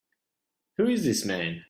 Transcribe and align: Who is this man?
Who 0.77 0.87
is 0.87 1.03
this 1.03 1.23
man? 1.25 1.59